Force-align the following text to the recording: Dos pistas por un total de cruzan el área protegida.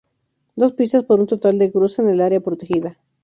Dos 0.55 0.73
pistas 0.73 1.03
por 1.03 1.19
un 1.19 1.27
total 1.27 1.59
de 1.59 1.71
cruzan 1.71 2.09
el 2.09 2.21
área 2.21 2.39
protegida. 2.39 2.97